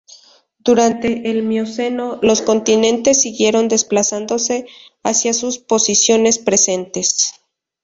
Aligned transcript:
Durante 0.57 1.29
el 1.29 1.43
Mioceno, 1.43 2.17
los 2.23 2.41
continentes 2.41 3.21
siguieron 3.21 3.67
desplazándose 3.67 4.65
hacia 5.03 5.31
sus 5.31 5.59
posiciones 5.59 6.39
presentes. 6.39 7.35